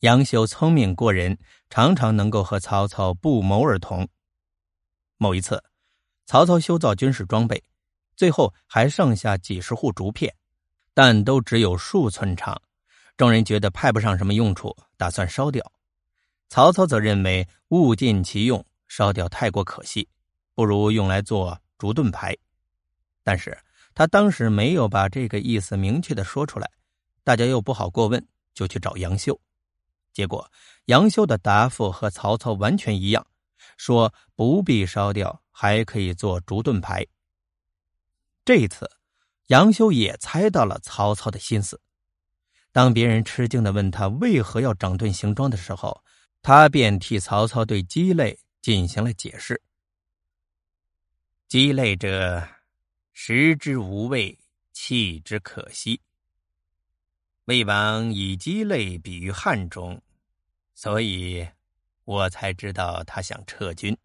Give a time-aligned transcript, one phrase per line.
[0.00, 1.38] 杨修聪明过人，
[1.70, 4.06] 常常能够和曹操不谋而同。
[5.16, 5.64] 某一次，
[6.26, 7.64] 曹操修造军事装备，
[8.14, 10.34] 最后还剩下几十户竹片，
[10.92, 12.60] 但都只有数寸长。
[13.16, 15.72] 众人觉得派不上什么用处，打算烧掉。
[16.50, 20.06] 曹操则认为物尽其用，烧掉太过可惜，
[20.54, 22.36] 不如用来做竹盾牌。
[23.24, 23.56] 但是
[23.94, 26.70] 他当时没有把这个意思明确的说出来，
[27.24, 28.22] 大家又不好过问，
[28.52, 29.40] 就去找杨修。
[30.16, 30.50] 结果
[30.86, 33.26] 杨修的答复和曹操完全一样，
[33.76, 37.06] 说不必烧掉，还可以做竹盾牌。
[38.42, 38.90] 这一次
[39.48, 41.78] 杨修也猜到了曹操的心思。
[42.72, 46.02] 当别人吃惊的问他为何要整顿行装的时候，
[46.40, 49.60] 他便替曹操对鸡肋进行了解释
[51.46, 52.48] ：“鸡肋者，
[53.12, 54.38] 食之无味，
[54.72, 56.00] 弃之可惜。
[57.44, 60.02] 魏王以鸡肋比喻汉中，
[60.76, 61.44] 所以
[62.04, 63.96] 我才知道他想撤军。”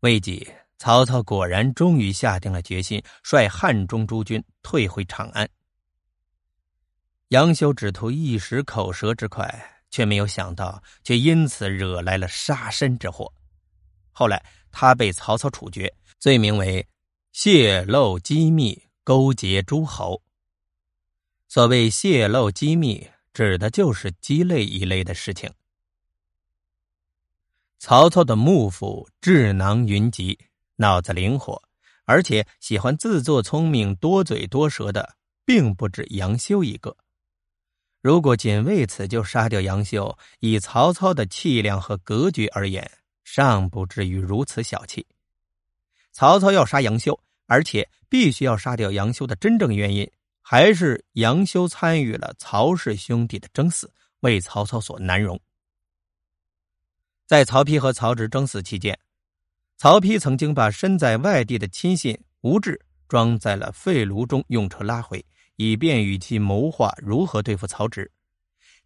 [0.00, 5.46] 未几，曹操果然终于下定了决心，率汉中诸军退回长安。
[7.28, 9.46] 杨修只图一时口舌之快，
[9.90, 13.30] 却没有想到，却因此惹来了杀身之祸。
[14.10, 14.42] 后来
[14.72, 16.88] 他被曹操处决，罪名为
[17.32, 20.22] 泄露机密、勾结诸侯。
[21.46, 25.50] 所谓泄露机密，指的就是鸡肋一类的事情。
[27.78, 30.38] 曹操的幕府智囊云集，
[30.76, 31.62] 脑子灵活，
[32.04, 36.96] 而且喜欢自作聪明、多嘴多舌的，并不止杨修一个。
[38.02, 42.90] 如果仅为此就杀掉杨修，以曹操的气量和格局而言，
[43.24, 45.06] 尚不至于如此小气。
[46.12, 55.40] 曹操要杀杨修，而且必须要杀掉杨修的真正原因，还是杨修参与了曹氏兄弟的争死，为曹操所难容。
[57.26, 58.98] 在曹丕和曹植争死期间，
[59.76, 65.24] 曹丕曾经把身在外地的亲信吴质装在了废炉中，用车拉回。
[65.62, 68.10] 以便与其谋划如何对付曹植，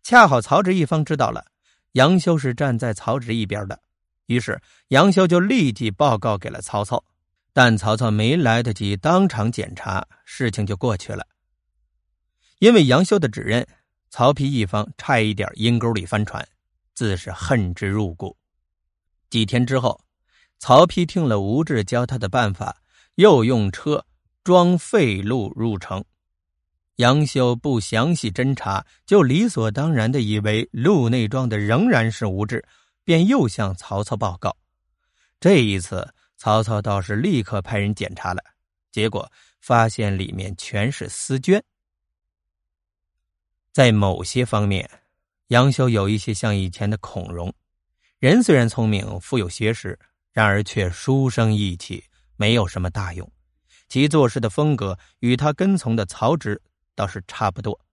[0.03, 1.47] 恰好曹植一方知道了
[1.93, 3.81] 杨修是站在曹植一边的，
[4.27, 7.05] 于是杨修就立即报告给了曹操，
[7.53, 11.25] 但曹操没来得及当场检查，事情就过去了。
[12.59, 13.67] 因为杨修的指认，
[14.11, 16.47] 曹丕一方差一点阴沟里翻船，
[16.95, 18.37] 自是恨之入骨。
[19.29, 20.01] 几天之后，
[20.59, 22.77] 曹丕听了吴质教他的办法，
[23.17, 24.07] 又用车
[24.45, 26.05] 装废路入城。
[26.97, 32.65] 杨修不详细侦查，就理所当然的以为路内装的仍然是吴质，
[33.03, 34.57] 便又向曹操报告。
[35.41, 38.41] 这一次，曹操倒是立刻派人检查了，
[38.93, 39.29] 结果
[39.61, 41.61] 发现里面全是丝绢。
[43.75, 44.89] 在某些方面，
[45.49, 47.53] 杨修有一些像以前的孔融，
[48.21, 49.99] 人虽然聪明、富有学识，
[50.33, 52.05] 然而却书生意气，
[52.37, 53.29] 没有什么大用。
[53.89, 56.63] 其做事的风格与他跟从的曹植。
[56.95, 57.85] 倒是差不多，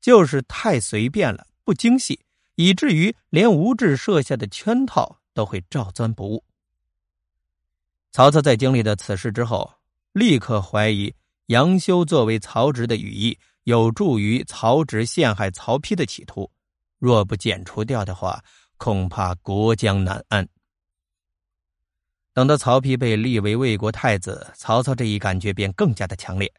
[0.00, 2.20] 就是太随便了，不精细，
[2.54, 6.44] 以至于连吴质设下的圈套都会照钻不误。
[8.12, 9.68] 曹操在经历了此事之后，
[10.12, 11.12] 立刻怀疑
[11.46, 16.50] 杨修作为曹植的羽翼，有助于曹植陷害曹丕的企图。
[16.98, 18.42] 若不剪除掉的话，
[18.76, 20.48] 恐怕国将难安。
[22.32, 26.52] 等到曹丕被立为魏国太子，曹操这一感觉便更加的强烈。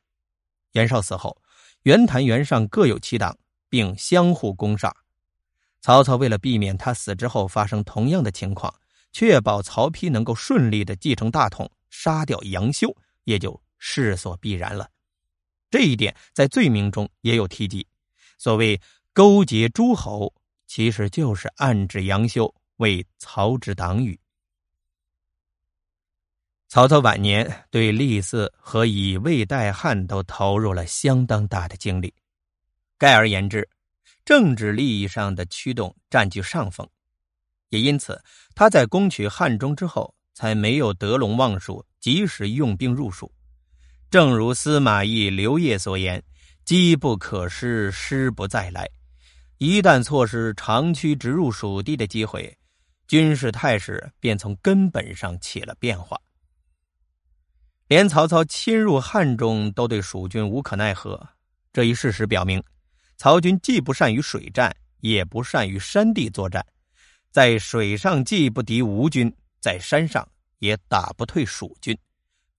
[0.74, 1.38] 袁绍死后。
[1.84, 3.38] 袁谭、袁尚各有其党，
[3.68, 4.96] 并相互攻杀。
[5.82, 8.74] 曹操为了避免他死之后发生同样的情况，
[9.12, 14.90] 确保曹丕能够顺利的继承大统，杀掉杨修也就势所必然了。
[15.74, 17.88] 这一点在罪名中也有提及。
[18.38, 18.80] 所谓
[19.12, 20.32] 勾结诸侯，
[20.68, 24.20] 其实就是暗指杨修为曹植党羽。
[26.68, 32.14] 曹操晚年对立嗣和以魏代汉都投入了相当大的精力，
[33.00, 33.68] 概而言之，
[34.24, 36.88] 政治利益上的驱动占据上风，
[37.70, 43.34] 也因此他在攻取汉中之后，才没有得陇望蜀，及时用兵入蜀。
[44.14, 46.22] 正如司马懿、刘烨所言
[46.66, 48.88] ：“机不可失，失不再来。”
[49.58, 52.56] 一旦错失长驱直入蜀地的机会，
[53.08, 56.16] 军事态势便从根本上起了变化。
[57.88, 61.28] 连曹操侵入汉中都对蜀军无可奈何，
[61.72, 62.64] 这一事实表明，
[63.18, 66.64] 曹军既不善于水战，也不善于山地作战，
[67.32, 70.24] 在水上既不敌吴军，在山上
[70.60, 71.98] 也打不退蜀军，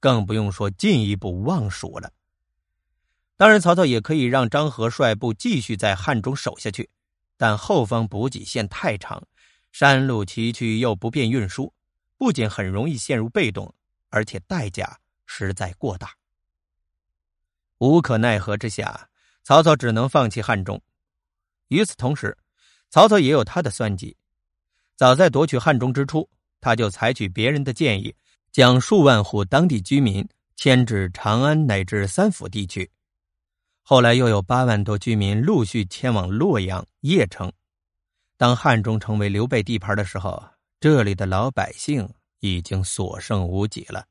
[0.05, 2.13] 更不用说进一步望蜀了。
[3.39, 6.91] 当然，曹操也可以让张合率部继续在汉中守下去，
[7.39, 9.27] 但后方补给线太长，
[9.73, 11.73] 山路崎岖又不便运输，
[12.19, 13.75] 不仅很容易陷入被动，
[14.11, 16.11] 而且代价实在过大。
[17.79, 19.09] 无可奈何之下，
[19.43, 20.79] 曹操只能放弃汉中。
[21.69, 22.37] 与此同时，
[22.91, 24.15] 曹操也有他的算计。
[24.97, 26.29] 早在夺取汉中之初，
[26.61, 28.15] 他就采取别人的建议，
[28.55, 30.25] 将数万户当地居民
[30.55, 32.89] 迁至长安乃至三府地区。
[33.83, 37.53] 后来又有八万多居民陆续迁往洛阳、邺城。
[38.37, 40.41] 当汉中成为刘备地盘的时候，
[40.79, 42.09] 这里的老百姓
[42.39, 44.07] 已经所剩无几了。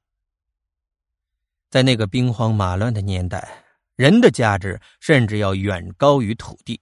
[1.69, 3.63] 在那个兵荒马乱的年代，
[3.95, 6.81] 人的价值甚至要远高于土地。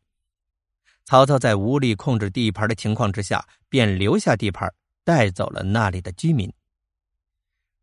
[1.06, 4.74] 曹操在无力控制地盘的情况之下，便留下地盘，
[5.04, 6.52] 带走了那里的居民。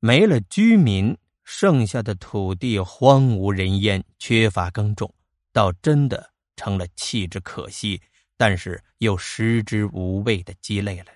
[0.00, 1.16] 没了居民。
[1.50, 5.10] 剩下的土地荒无人烟，缺乏耕种，
[5.50, 8.02] 倒真的成了弃之可惜，
[8.36, 11.06] 但是又食之无味的鸡肋了。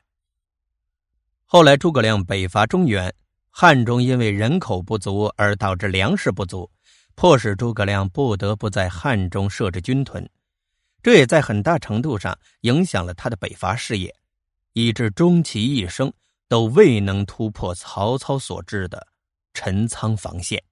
[1.45, 3.15] 后来诸葛亮北伐中原，
[3.51, 6.71] 汉中因为人口不足而导致粮食不足，
[7.15, 10.27] 迫使诸葛亮不得不在汉中设置军屯，
[11.03, 14.17] 这也在很大程度上影响了他的北伐事业，
[14.73, 16.11] 以致终其一生
[16.53, 19.07] 都未能突破曹操所致的。
[19.55, 20.63] 陈仓防线。